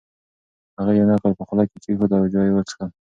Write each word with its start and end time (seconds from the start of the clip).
هغې 0.77 0.93
یو 0.99 1.09
نقل 1.11 1.31
په 1.39 1.43
خوله 1.47 1.63
کې 1.69 1.77
کېښود 1.83 2.11
او 2.17 2.29
چای 2.33 2.47
یې 2.49 2.55
وڅښل. 2.55 2.89